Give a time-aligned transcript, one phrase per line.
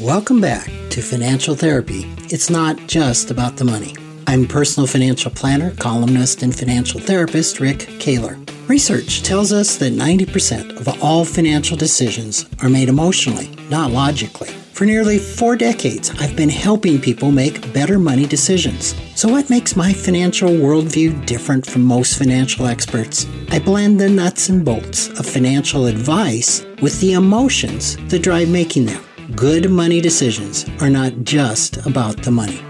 [0.00, 2.12] Welcome back to Financial Therapy.
[2.24, 3.94] It's not just about the money.
[4.26, 8.36] I'm personal financial planner, columnist, and financial therapist Rick Kahler.
[8.68, 14.48] Research tells us that 90% of all financial decisions are made emotionally, not logically.
[14.72, 18.96] For nearly four decades, I've been helping people make better money decisions.
[19.14, 23.28] So, what makes my financial worldview different from most financial experts?
[23.50, 28.86] I blend the nuts and bolts of financial advice with the emotions that drive making
[28.86, 29.04] them.
[29.32, 32.60] Good money decisions are not just about the money.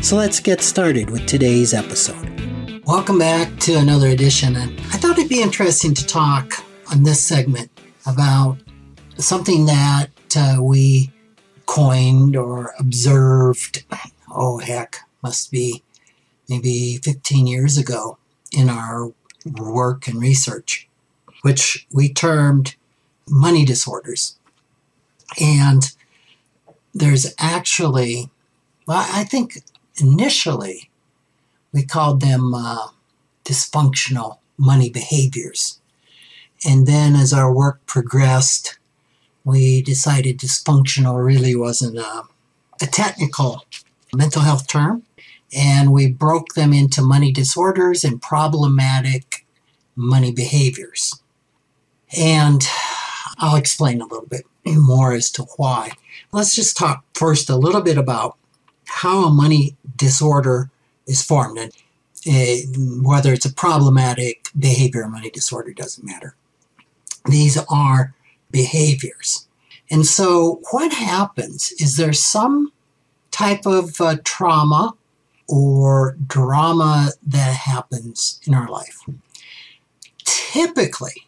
[0.00, 2.80] So, let's get started with today's episode.
[2.86, 4.54] Welcome back to another edition.
[4.54, 6.52] And I thought it'd be interesting to talk
[6.92, 7.68] on this segment
[8.06, 8.58] about
[9.18, 11.10] something that uh, we
[11.66, 13.84] coined or observed,
[14.30, 15.82] oh heck, must be
[16.48, 18.18] maybe 15 years ago
[18.52, 19.12] in our
[19.44, 20.88] work and research,
[21.42, 22.76] which we termed
[23.28, 24.38] money disorders.
[25.40, 25.90] And
[26.94, 28.30] there's actually,
[28.86, 29.62] well, I think
[29.96, 30.90] initially
[31.72, 32.88] we called them uh,
[33.44, 35.80] dysfunctional money behaviors.
[36.64, 38.78] And then as our work progressed,
[39.44, 42.22] we decided dysfunctional really wasn't a,
[42.80, 43.66] a technical
[44.14, 45.02] mental health term.
[45.54, 49.44] And we broke them into money disorders and problematic
[49.94, 51.20] money behaviors.
[52.16, 52.62] And
[53.38, 55.92] I'll explain a little bit more as to why.
[56.32, 58.36] Let's just talk first a little bit about
[58.86, 60.70] how a money disorder
[61.06, 61.58] is formed.
[61.58, 61.72] And
[62.26, 66.34] uh, whether it's a problematic behavior or money disorder doesn't matter.
[67.26, 68.14] These are
[68.50, 69.46] behaviors.
[69.90, 72.72] And so, what happens is there's some
[73.30, 74.94] type of uh, trauma
[75.48, 79.00] or drama that happens in our life.
[80.24, 81.26] Typically,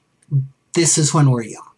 [0.75, 1.71] this is when we're young.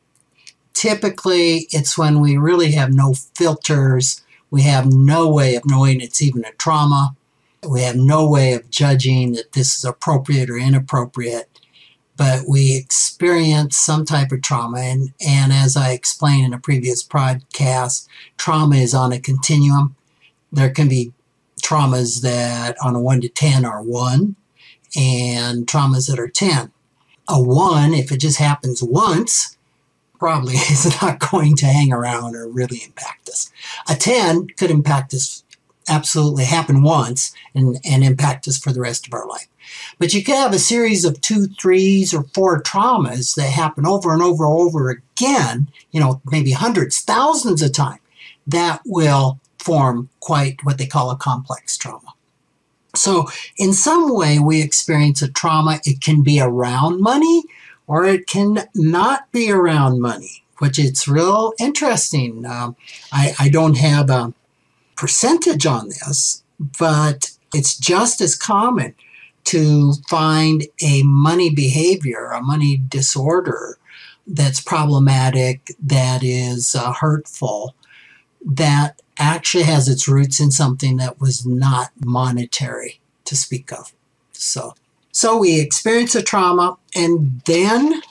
[0.79, 4.23] Typically, it's when we really have no filters.
[4.49, 7.17] We have no way of knowing it's even a trauma.
[7.69, 11.49] We have no way of judging that this is appropriate or inappropriate
[12.19, 14.81] but we experience some type of trauma.
[14.81, 19.95] And, and as I explained in a previous podcast, trauma is on a continuum.
[20.51, 21.13] There can be
[21.63, 24.35] traumas that on a 1 to 10 are 1
[24.97, 26.73] and traumas that are 10.
[27.29, 29.57] A 1, if it just happens once,
[30.19, 33.51] probably is not going to hang around or really impact us.
[33.89, 35.45] A 10 could impact us
[35.89, 39.49] absolutely happen once and, and impact us for the rest of our life.
[39.99, 44.13] But you could have a series of two, threes, or four traumas that happen over
[44.13, 48.01] and over and over again, you know, maybe hundreds, thousands of times,
[48.47, 52.15] that will form quite what they call a complex trauma.
[52.95, 55.81] So, in some way, we experience a trauma.
[55.85, 57.45] It can be around money
[57.89, 62.47] or it can not be around money, which it's real interesting.
[62.47, 62.77] Um,
[63.11, 64.33] I, I don't have a
[64.97, 66.45] percentage on this,
[66.79, 68.95] but it's just as common
[69.45, 73.79] to find a money behavior, a money disorder
[74.27, 77.75] that's problematic, that is uh, hurtful,
[78.45, 83.95] that actually has its roots in something that was not monetary to speak of.
[84.33, 84.75] So,
[85.13, 88.03] so we experience a trauma and then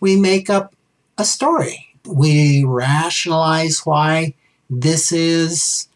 [0.00, 0.74] we make up
[1.18, 1.88] a story.
[2.04, 4.34] We rationalize why
[4.70, 5.88] this is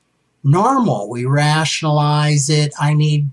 [0.42, 1.08] normal.
[1.08, 2.72] We rationalize it.
[2.80, 3.30] I need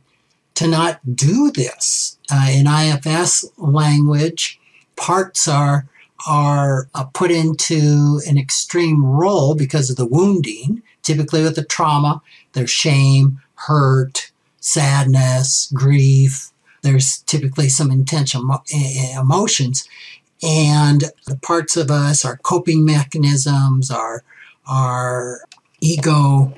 [0.55, 2.17] to not do this.
[2.31, 4.59] Uh, in IFS language,
[4.95, 5.87] parts are
[6.27, 10.81] are uh, put into an extreme role because of the wounding.
[11.03, 12.21] Typically, with the trauma,
[12.53, 16.51] there's shame, hurt, sadness, grief.
[16.81, 19.87] There's typically some intense emo- eh, eh, emotions,
[20.41, 24.23] and the parts of us, our coping mechanisms, our
[24.67, 25.41] our
[25.79, 26.53] ego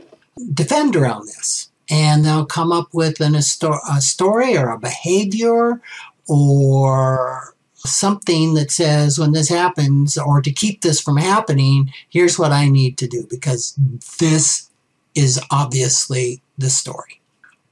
[0.54, 4.80] defend around this and they'll come up with an, a, sto- a story or a
[4.80, 5.82] behavior
[6.28, 12.52] or something that says when this happens or to keep this from happening, here's what
[12.52, 13.78] I need to do because
[14.20, 14.70] this
[15.16, 17.22] is obviously the story.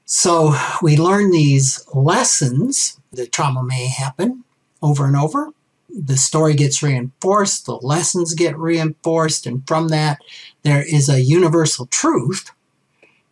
[0.10, 2.98] So we learn these lessons.
[3.12, 4.46] The trauma may happen
[4.82, 5.52] over and over.
[5.90, 10.20] The story gets reinforced, the lessons get reinforced, and from that,
[10.64, 12.52] there is a universal truth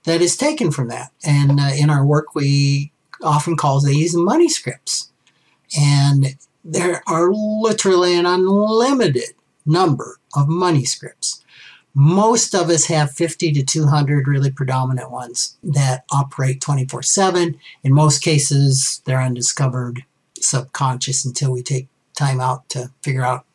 [0.03, 1.11] that is taken from that.
[1.23, 2.91] And uh, in our work, we
[3.21, 5.11] often call these money scripts.
[5.77, 9.33] And there are literally an unlimited
[9.65, 11.44] number of money scripts.
[11.97, 17.57] Most of us have 50 to 200 really predominant ones that operate 24 7.
[17.83, 20.03] In most cases, they're undiscovered,
[20.39, 23.45] subconscious until we take time out to figure out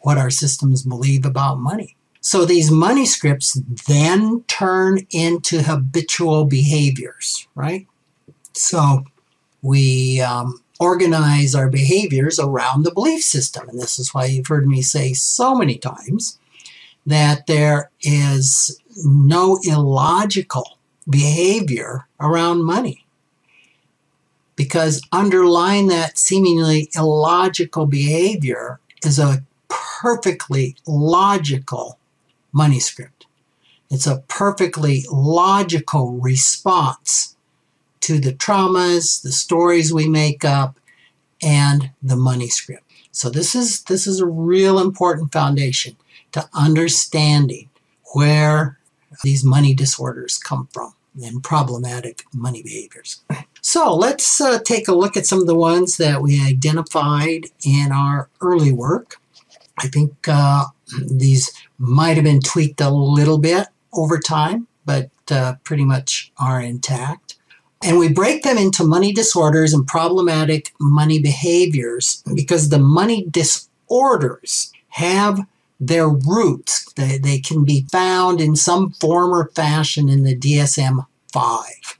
[0.00, 1.96] what our systems believe about money.
[2.20, 3.54] So these money scripts
[3.86, 7.86] then turn into habitual behaviors, right?
[8.52, 9.04] So
[9.62, 13.68] we um, organize our behaviors around the belief system.
[13.68, 16.38] And this is why you've heard me say so many times
[17.08, 20.78] that there is no illogical
[21.08, 23.06] behavior around money.
[24.56, 31.98] Because underlying that seemingly illogical behavior is a perfectly logical
[32.52, 33.24] money script.
[33.90, 37.36] It's a perfectly logical response
[38.00, 40.78] to the traumas, the stories we make up,
[41.42, 42.84] and the money script.
[43.12, 45.96] So this is this is a real important foundation
[46.32, 47.68] to understanding
[48.14, 48.78] where
[49.22, 53.20] these money disorders come from and problematic money behaviors.
[53.60, 57.90] So let's uh, take a look at some of the ones that we identified in
[57.92, 59.20] our early work.
[59.78, 60.66] I think uh,
[61.10, 66.60] these might have been tweaked a little bit over time, but uh, pretty much are
[66.60, 67.36] intact.
[67.82, 74.72] And we break them into money disorders and problematic money behaviors because the money disorders
[74.88, 75.46] have
[75.80, 76.92] their roots.
[76.94, 81.98] They, they can be found in some form or fashion in the DSM 5.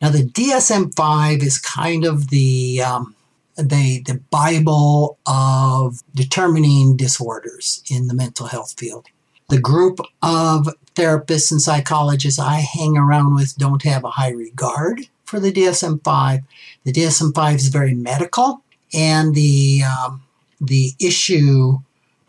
[0.00, 3.14] Now, the DSM 5 is kind of the, um,
[3.56, 9.06] the, the Bible of determining disorders in the mental health field.
[9.48, 15.08] The group of therapists and psychologists I hang around with don't have a high regard
[15.24, 16.40] for the DSM 5.
[16.84, 18.62] The DSM 5 is very medical,
[18.92, 20.22] and the, um,
[20.60, 21.78] the issue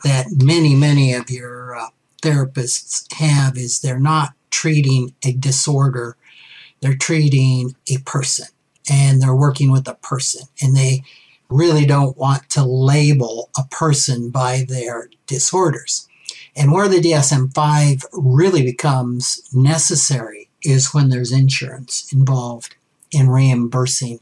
[0.03, 1.89] that many, many of your uh,
[2.21, 6.15] therapists have is they're not treating a disorder,
[6.81, 8.47] they're treating a person,
[8.89, 11.03] and they're working with a person, and they
[11.49, 16.07] really don't want to label a person by their disorders.
[16.55, 22.75] And where the DSM 5 really becomes necessary is when there's insurance involved
[23.11, 24.19] in reimbursing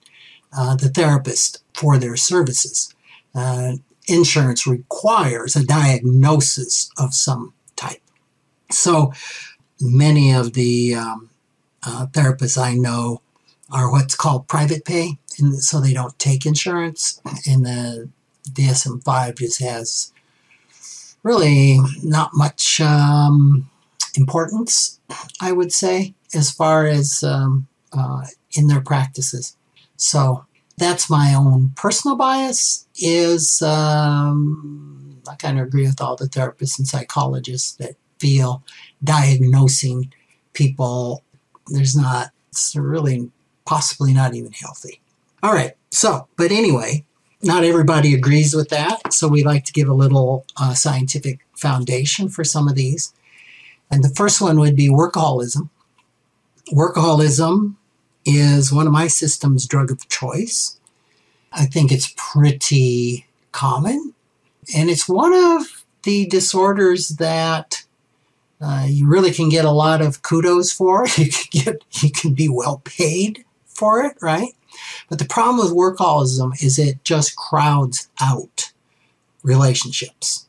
[0.56, 2.94] uh, the therapist for their services.
[3.36, 3.74] Uh,
[4.08, 8.02] insurance requires a diagnosis of some type.
[8.72, 9.14] So
[9.80, 11.30] many of the um,
[11.86, 13.22] uh, therapists I know
[13.72, 17.22] are what's called private pay, and so they don't take insurance.
[17.46, 18.10] And the
[18.50, 20.14] DSM 5 just has
[21.24, 23.70] really not much um,
[24.16, 25.00] importance,
[25.42, 29.56] I would say, as far as um, uh, in their practices.
[29.98, 30.46] So
[30.78, 32.88] that's my own personal bias.
[33.00, 38.64] Is um, I kind of agree with all the therapists and psychologists that feel
[39.04, 40.12] diagnosing
[40.54, 41.24] people
[41.68, 43.30] there's not it's really
[43.66, 45.02] possibly not even healthy.
[45.44, 45.74] All right.
[45.92, 47.06] So, but anyway,
[47.44, 52.30] not everybody agrees with that, so we like to give a little uh, scientific foundation
[52.30, 53.14] for some of these.
[53.92, 55.70] And the first one would be workaholism.
[56.72, 57.76] Workaholism
[58.28, 60.78] is one of my system's drug of choice.
[61.54, 64.14] I think it's pretty common,
[64.76, 67.86] and it's one of the disorders that
[68.60, 71.08] uh, you really can get a lot of kudos for.
[71.18, 74.52] You can get you can be well paid for it, right?
[75.10, 78.74] But the problem with workaholism is it just crowds out
[79.42, 80.48] relationships.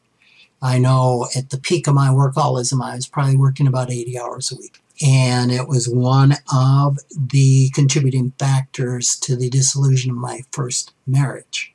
[0.61, 4.51] I know at the peak of my workaholism, I was probably working about 80 hours
[4.51, 4.83] a week.
[5.01, 11.73] And it was one of the contributing factors to the dissolution of my first marriage.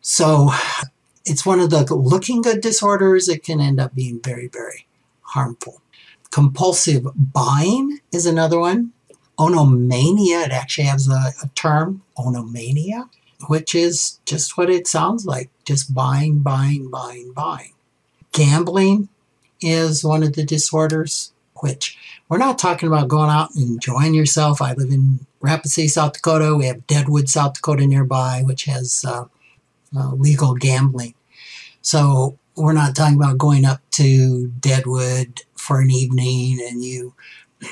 [0.00, 0.50] So
[1.24, 3.28] it's one of the looking good disorders.
[3.28, 4.86] It can end up being very, very
[5.22, 5.82] harmful.
[6.30, 8.92] Compulsive buying is another one
[9.38, 10.46] oniomania.
[10.46, 13.08] It actually has a, a term, oniomania,
[13.46, 17.72] which is just what it sounds like just buying, buying, buying, buying.
[18.32, 19.08] Gambling
[19.60, 21.98] is one of the disorders, which
[22.28, 24.60] we're not talking about going out and enjoying yourself.
[24.60, 26.54] I live in Rapid City, South Dakota.
[26.56, 29.24] We have Deadwood, South Dakota nearby, which has uh,
[29.96, 31.14] uh, legal gambling.
[31.80, 37.14] So we're not talking about going up to Deadwood for an evening and you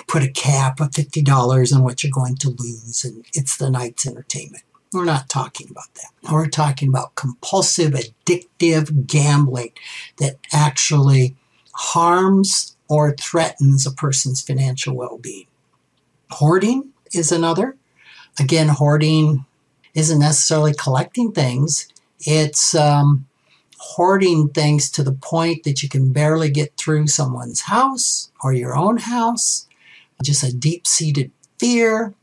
[0.06, 4.06] put a cap of $50 on what you're going to lose, and it's the night's
[4.06, 4.64] entertainment.
[4.92, 6.32] We're not talking about that.
[6.32, 9.72] We're talking about compulsive, addictive gambling
[10.18, 11.36] that actually
[11.72, 15.46] harms or threatens a person's financial well being.
[16.30, 17.76] Hoarding is another.
[18.38, 19.44] Again, hoarding
[19.94, 21.88] isn't necessarily collecting things,
[22.20, 23.26] it's um,
[23.78, 28.76] hoarding things to the point that you can barely get through someone's house or your
[28.76, 29.66] own house
[30.22, 32.14] just a deep seated fear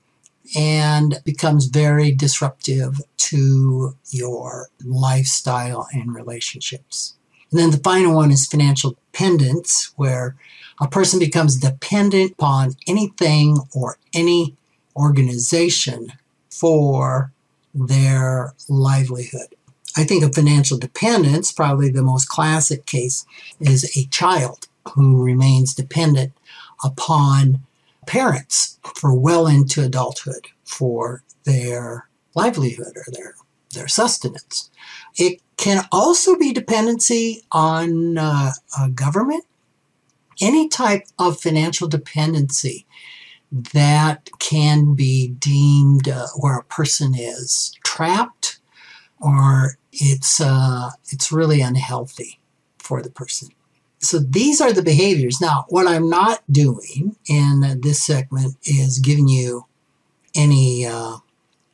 [0.56, 7.16] and becomes very disruptive to your lifestyle and relationships.
[7.52, 10.36] And then the final one is financial dependence, where
[10.82, 14.56] a person becomes dependent upon anything or any
[14.96, 16.14] organization
[16.50, 17.32] for
[17.74, 19.56] their livelihood.
[19.96, 23.26] I think of financial dependence, probably the most classic case
[23.60, 26.34] is a child who remains dependent
[26.84, 27.60] upon
[28.08, 33.36] parents for well into adulthood for their livelihood or their,
[33.74, 34.70] their sustenance.
[35.18, 38.52] It can also be dependency on uh,
[38.96, 39.46] government,
[40.42, 42.86] any type of financial dependency
[43.74, 48.60] that can be deemed uh, where a person is trapped
[49.20, 52.40] or it's uh, it's really unhealthy
[52.80, 53.50] for the person.
[54.00, 55.40] So these are the behaviors.
[55.40, 59.66] Now, what I'm not doing in this segment is giving you
[60.36, 61.18] any uh,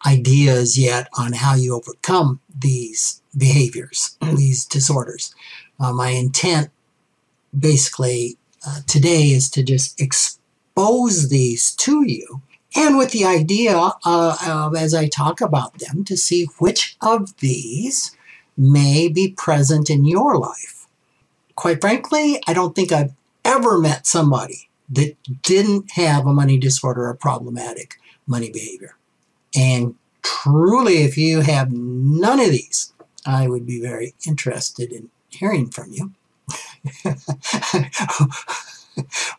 [0.06, 5.34] ideas yet on how you overcome these behaviors, these disorders.
[5.80, 6.70] Uh, my intent
[7.58, 8.38] basically
[8.68, 12.42] uh, today is to just expose these to you
[12.76, 17.36] and with the idea uh, of, as I talk about them, to see which of
[17.38, 18.16] these
[18.56, 20.88] may be present in your life.
[21.56, 23.14] Quite frankly, I don't think I've
[23.44, 27.96] ever met somebody that didn't have a money disorder or problematic
[28.28, 28.96] money behavior.
[29.56, 32.94] And truly, if you have none of these,
[33.26, 36.14] I would be very interested in hearing from you.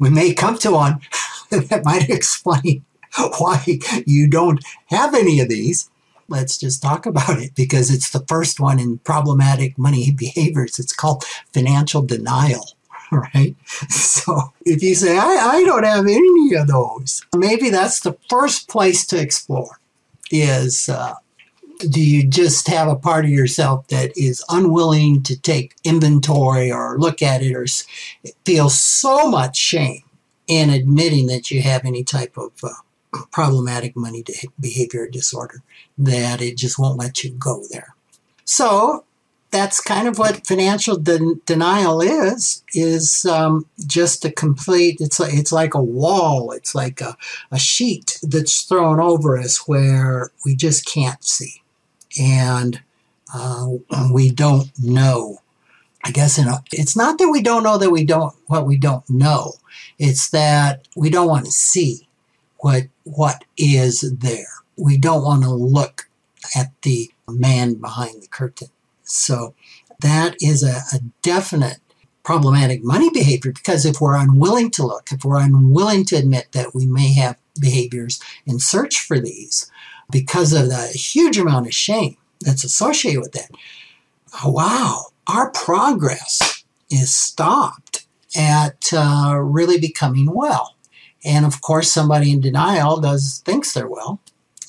[0.00, 1.00] we may come to one
[1.50, 2.84] that might explain
[3.38, 5.90] why you don't have any of these.
[6.28, 10.78] Let's just talk about it because it's the first one in problematic money behaviors.
[10.78, 12.64] It's called financial denial
[13.10, 13.56] right?
[13.88, 18.68] So if you say, I, I don't have any of those, maybe that's the first
[18.68, 19.79] place to explore
[20.30, 21.14] is uh,
[21.88, 26.98] do you just have a part of yourself that is unwilling to take inventory or
[26.98, 27.66] look at it or
[28.44, 30.02] feel so much shame
[30.46, 32.68] in admitting that you have any type of uh,
[33.30, 34.24] problematic money
[34.58, 35.62] behavior disorder
[35.96, 37.94] that it just won't let you go there.
[38.44, 39.04] So
[39.50, 45.34] that's kind of what financial de- denial is is um, just a complete it's like
[45.34, 47.16] it's like a wall it's like a,
[47.50, 51.62] a sheet that's thrown over us where we just can't see
[52.20, 52.80] and
[53.34, 53.68] uh,
[54.12, 55.38] we don't know
[56.04, 59.08] i guess a, it's not that we don't know that we don't what we don't
[59.08, 59.54] know
[59.98, 62.08] it's that we don't want to see
[62.60, 64.46] what what is there.
[64.76, 66.08] We don't want to look
[66.56, 68.68] at the man behind the curtain.
[69.10, 69.54] So
[70.00, 71.78] that is a, a definite
[72.22, 76.74] problematic money behavior because if we're unwilling to look, if we're unwilling to admit that
[76.74, 79.70] we may have behaviors and search for these
[80.10, 83.50] because of the huge amount of shame that's associated with that,
[84.44, 90.76] wow, our progress is stopped at uh, really becoming well.
[91.24, 94.20] And of course, somebody in denial does thinks they're well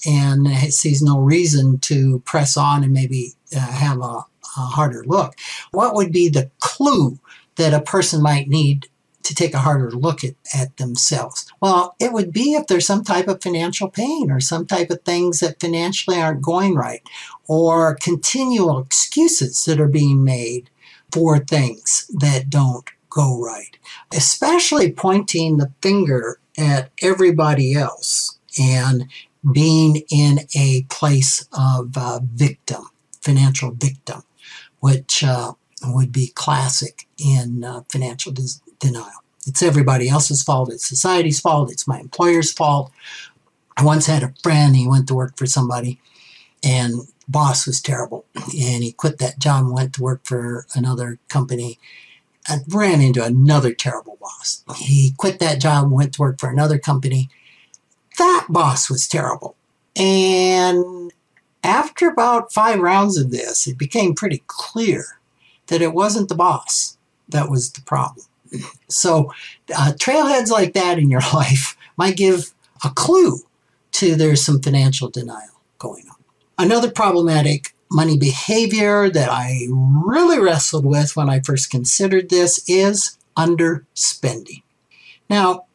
[0.06, 4.26] and sees no reason to press on and maybe uh, have a,
[4.58, 5.36] a harder look.
[5.72, 7.20] What would be the clue
[7.56, 8.88] that a person might need
[9.24, 11.52] to take a harder look at, at themselves?
[11.62, 15.02] Well, it would be if there's some type of financial pain or some type of
[15.04, 17.02] things that financially aren't going right
[17.48, 20.70] or continual excuses that are being made
[21.12, 23.78] for things that don't go right,
[24.14, 29.08] especially pointing the finger at everybody else and
[29.52, 32.84] being in a place of uh, victim,
[33.22, 34.24] financial victim,
[34.80, 38.34] which uh, would be classic in uh, financial
[38.80, 39.24] denial.
[39.48, 40.72] It's everybody else's fault.
[40.72, 41.72] It's society's fault.
[41.72, 42.92] It's my employer's fault.
[43.78, 46.00] I once had a friend, he went to work for somebody
[46.64, 46.94] and
[47.28, 48.26] boss was terrible.
[48.36, 51.80] And he quit that job went to work for another company
[52.48, 54.64] I ran into another terrible boss.
[54.78, 57.30] He quit that job went to work for another company.
[58.18, 59.56] That boss was terrible.
[59.96, 61.12] And
[61.64, 65.20] after about five rounds of this, it became pretty clear
[65.68, 66.98] that it wasn't the boss
[67.30, 68.26] that was the problem.
[68.90, 69.32] So,
[69.76, 72.54] uh, trailheads like that in your life might give
[72.84, 73.40] a clue
[73.94, 76.16] to there's some financial denial going on.
[76.58, 83.18] Another problematic money behavior that I really wrestled with when I first considered this is
[83.38, 84.64] underspending.
[85.30, 85.66] Now,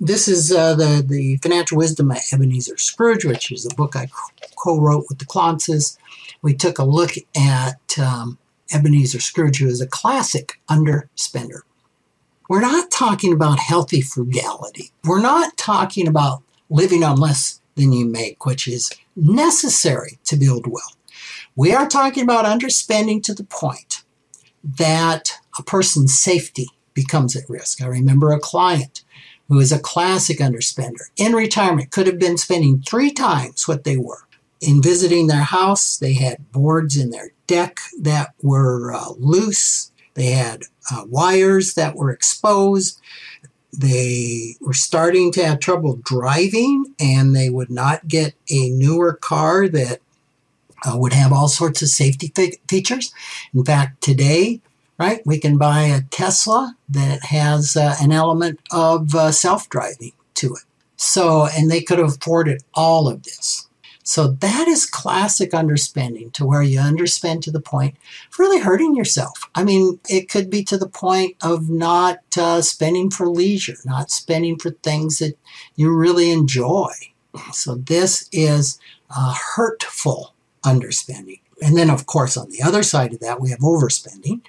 [0.00, 4.08] this is uh, the, the Financial Wisdom of Ebenezer Scrooge, which is a book I
[4.56, 5.98] co wrote with the Klontzes.
[6.40, 8.38] We took a look at um,
[8.72, 11.60] Ebenezer Scrooge, who is a classic underspender.
[12.48, 14.90] We're not talking about healthy frugality.
[15.04, 20.66] We're not talking about living on less than you make, which is necessary to build
[20.66, 20.96] wealth.
[21.54, 24.02] We are talking about underspending to the point
[24.64, 27.82] that a person's safety becomes at risk.
[27.82, 29.04] I remember a client
[29.50, 33.96] who is a classic underspender in retirement could have been spending three times what they
[33.96, 34.24] were.
[34.60, 39.90] In visiting their house, they had boards in their deck that were uh, loose.
[40.14, 43.00] They had uh, wires that were exposed.
[43.76, 49.66] They were starting to have trouble driving, and they would not get a newer car
[49.68, 50.00] that
[50.84, 52.32] uh, would have all sorts of safety
[52.68, 53.12] features.
[53.52, 54.60] In fact, today,
[55.00, 60.12] right, we can buy a Tesla that has uh, an element of uh, self driving
[60.34, 60.62] to it.
[60.96, 63.66] So, and they could have afforded all of this.
[64.02, 67.94] So that is classic underspending to where you underspend to the point
[68.30, 69.48] of really hurting yourself.
[69.54, 74.10] I mean, it could be to the point of not uh, spending for leisure, not
[74.10, 75.38] spending for things that
[75.76, 76.92] you really enjoy.
[77.52, 78.78] So this is
[79.08, 81.40] hurtful underspending.
[81.62, 84.40] And then, of course, on the other side of that, we have overspending,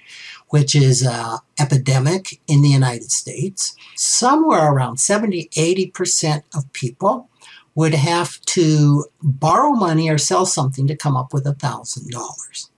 [0.48, 3.74] which is an epidemic in the United States.
[3.96, 7.28] Somewhere around 70, 80% of people
[7.74, 12.68] would have to borrow money or sell something to come up with a $1,000.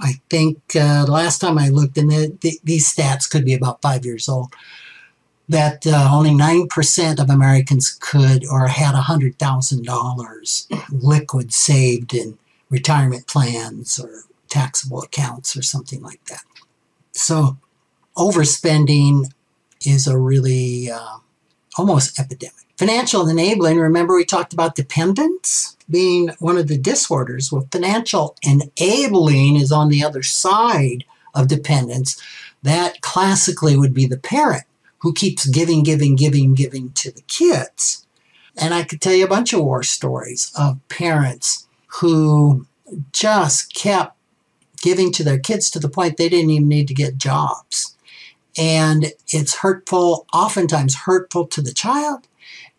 [0.00, 3.82] I think uh, last time I looked, and the, the, these stats could be about
[3.82, 4.54] five years old,
[5.48, 12.38] that uh, only 9% of Americans could or had $100,000 liquid saved in
[12.70, 16.42] retirement plans or taxable accounts or something like that.
[17.12, 17.58] So
[18.16, 19.32] overspending
[19.84, 21.18] is a really uh,
[21.76, 22.54] almost epidemic.
[22.76, 27.52] Financial enabling, remember we talked about dependence being one of the disorders.
[27.52, 32.20] Well, financial enabling is on the other side of dependence.
[32.62, 34.64] That classically would be the parent
[34.98, 38.06] who keeps giving, giving, giving, giving to the kids.
[38.56, 41.66] And I could tell you a bunch of war stories of parents
[41.98, 42.66] who
[43.12, 44.16] just kept
[44.80, 47.96] giving to their kids to the point they didn't even need to get jobs.
[48.58, 52.26] And it's hurtful, oftentimes hurtful to the child,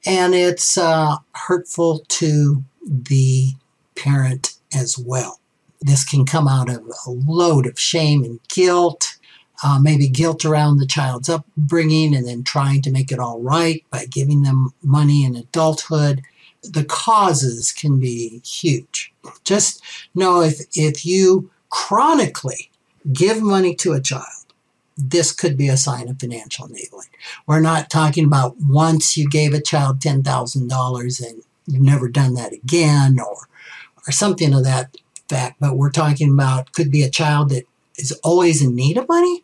[0.06, 3.52] and it's uh, hurtful to the
[3.96, 5.40] parent as well.
[5.80, 9.18] This can come out of a load of shame and guilt,
[9.64, 13.84] uh, maybe guilt around the child's upbringing, and then trying to make it all right
[13.90, 16.22] by giving them money in adulthood
[16.64, 19.14] the causes can be huge.
[19.44, 19.82] Just
[20.16, 22.70] know if, if you chronically
[23.12, 24.26] give money to a child,
[24.98, 27.08] this could be a sign of financial enabling.
[27.48, 32.54] We're not talking about once you gave a child $10,000 and you've never done that
[32.54, 33.48] again or,
[34.08, 34.98] or something of that
[35.30, 37.64] fact, but we're talking about could be a child that
[37.96, 39.42] is always in need of money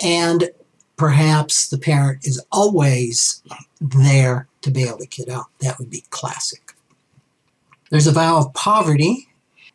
[0.00, 0.50] and
[0.98, 3.42] perhaps the parent is always
[3.80, 5.46] there to bail the kid out.
[5.60, 6.74] That would be classic.
[7.90, 9.28] There's a vow of poverty.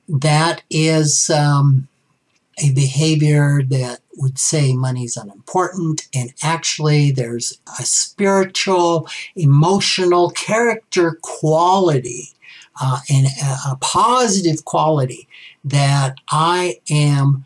[0.08, 1.88] That is um,
[2.60, 12.30] a behavior that would say money's unimportant, and actually, there's a spiritual, emotional character quality
[12.80, 15.28] uh, and a, a positive quality
[15.64, 17.46] that I am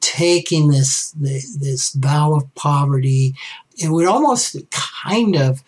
[0.00, 3.34] taking this this vow of poverty.
[3.76, 5.62] It would almost kind of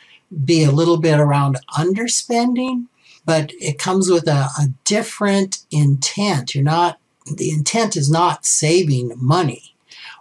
[0.44, 2.86] be a little bit around underspending,
[3.24, 6.54] but it comes with a, a different intent.
[6.54, 6.98] You're not,
[7.30, 9.74] the intent is not saving money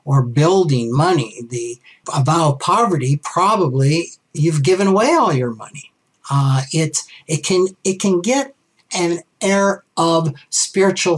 [0.05, 1.41] or building money.
[1.49, 1.79] The
[2.23, 5.91] vow of poverty, probably you've given away all your money.
[6.29, 8.53] Uh, it, it, can, it can get
[8.93, 11.15] an air of spiritual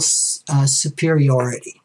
[0.51, 1.78] uh, superiority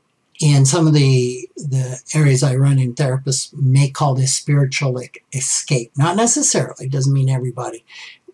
[0.45, 5.01] in some of the the areas I run in, therapists may call this spiritual
[5.33, 5.91] escape.
[5.97, 7.83] Not necessarily, it doesn't mean everybody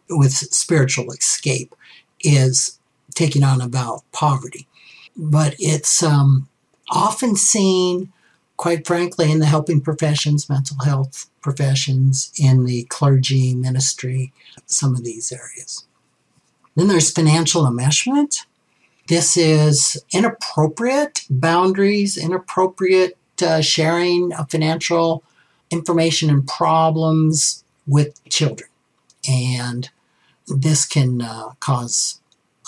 [0.08, 1.72] with spiritual escape
[2.18, 2.80] is
[3.14, 4.66] taking on about poverty,
[5.16, 6.48] but it's um,
[6.90, 8.12] often seen,
[8.56, 14.32] quite frankly, in the helping professions, mental health professions, in the clergy ministry,
[14.66, 15.86] some of these areas.
[16.74, 18.46] Then there's financial enmeshment
[19.10, 25.24] this is inappropriate boundaries, inappropriate uh, sharing of financial
[25.68, 28.70] information and problems with children.
[29.28, 29.90] And
[30.46, 32.20] this can uh, cause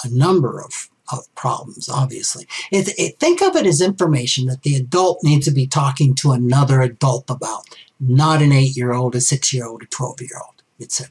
[0.03, 2.49] a number of, of problems, obviously.
[2.73, 6.33] It, it, think of it as information that the adult needs to be talking to
[6.33, 7.67] another adult about,
[8.01, 11.09] not an eight year old, a six year old, a 12 year old, etc.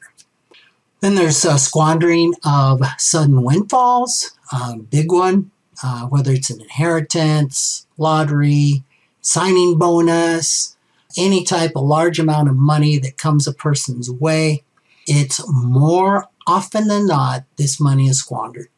[1.00, 5.50] Then there's uh, squandering of sudden windfalls, uh, big one,
[5.82, 8.84] uh, whether it's an inheritance, lottery,
[9.20, 10.76] signing bonus,
[11.16, 14.62] any type of large amount of money that comes a person's way.
[15.06, 18.68] It's more often than not, this money is squandered.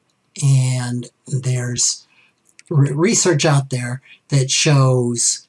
[0.42, 2.06] And there's
[2.68, 5.44] re- research out there that shows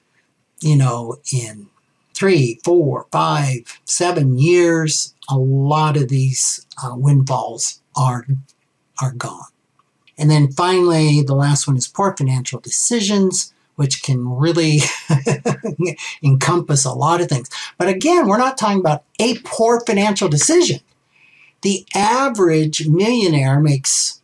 [0.62, 1.68] you know, in
[2.14, 8.26] three, four, five, seven years, a lot of these uh, windfalls are
[9.02, 9.52] are gone.
[10.18, 14.80] And then finally, the last one is poor financial decisions, which can really
[16.24, 17.50] encompass a lot of things.
[17.78, 20.80] But again, we're not talking about a poor financial decision.
[21.62, 24.22] The average millionaire makes,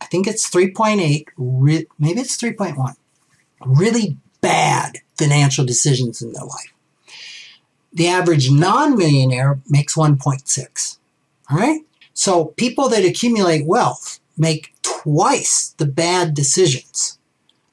[0.00, 2.94] I think it's 3.8, maybe it's 3.1,
[3.64, 6.72] really bad financial decisions in their life.
[7.92, 10.98] The average non millionaire makes 1.6.
[11.50, 11.80] All right?
[12.12, 14.73] So people that accumulate wealth make
[15.04, 17.18] twice the bad decisions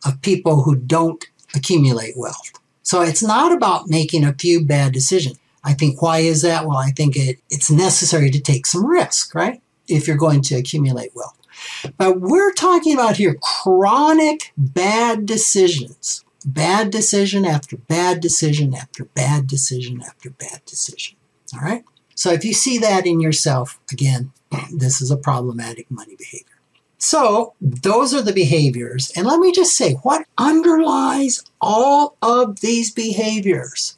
[0.06, 2.52] of people who don't accumulate wealth.
[2.84, 5.38] So it's not about making a few bad decisions.
[5.64, 6.66] I think why is that?
[6.66, 9.62] Well, I think it, it's necessary to take some risk, right?
[9.88, 11.38] If you're going to accumulate wealth.
[11.98, 16.26] But we're talking about here chronic bad decisions.
[16.44, 21.18] Bad decision after bad decision after bad decision after bad decision.
[21.54, 21.84] All right?
[22.16, 24.32] So if you see that in yourself, again,
[24.76, 26.51] this is a problematic money behavior.
[27.02, 29.12] So those are the behaviors.
[29.16, 33.98] And let me just say what underlies all of these behaviors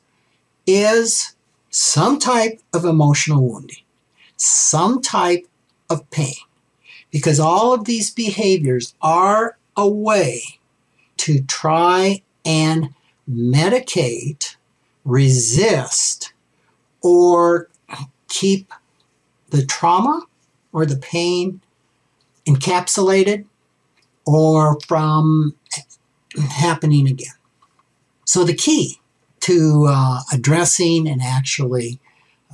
[0.66, 1.36] is
[1.70, 3.84] some type of emotional wounding,
[4.38, 5.46] some type
[5.90, 6.34] of pain.
[7.12, 10.42] Because all of these behaviors are a way
[11.18, 12.96] to try and
[13.30, 14.56] medicate,
[15.04, 16.32] resist,
[17.02, 17.68] or
[18.30, 18.72] keep
[19.50, 20.22] the trauma
[20.72, 21.60] or the pain
[22.48, 23.46] encapsulated
[24.26, 25.56] or from
[26.50, 27.34] happening again.
[28.26, 29.00] So the key
[29.42, 32.00] to uh, addressing and actually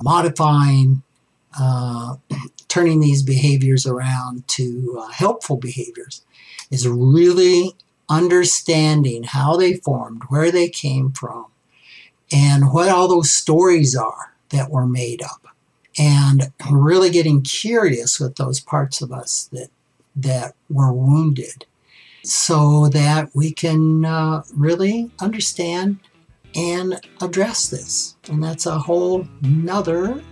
[0.02, 1.02] modifying,
[1.58, 2.16] uh,
[2.68, 6.22] turning these behaviors around to uh, helpful behaviors
[6.70, 7.74] is really
[8.08, 11.46] understanding how they formed, where they came from,
[12.32, 15.46] and what all those stories are that were made up.
[15.98, 19.70] And really getting curious with those parts of us that
[20.16, 21.66] that were wounded
[22.22, 25.98] so that we can uh, really understand
[26.54, 28.16] and address this.
[28.28, 30.22] And that's a whole nother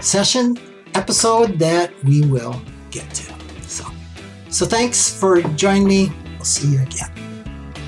[0.00, 0.58] session
[0.94, 3.32] episode that we will get to.
[3.62, 3.84] So,
[4.50, 6.12] so thanks for joining me.
[6.36, 7.10] We'll see you again.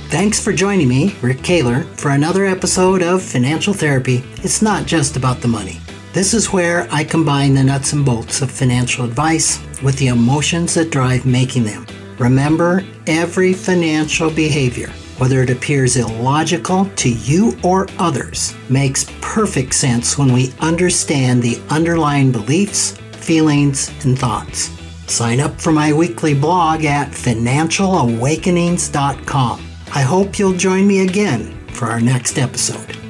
[0.09, 4.22] Thanks for joining me, Rick Kahler, for another episode of Financial Therapy.
[4.37, 5.80] It's not just about the money.
[6.14, 10.74] This is where I combine the nuts and bolts of financial advice with the emotions
[10.74, 11.85] that drive making them.
[12.18, 20.16] Remember, every financial behavior, whether it appears illogical to you or others, makes perfect sense
[20.16, 24.70] when we understand the underlying beliefs, feelings, and thoughts.
[25.12, 29.66] Sign up for my weekly blog at financialawakenings.com.
[29.92, 33.04] I hope you'll join me again for our next episode.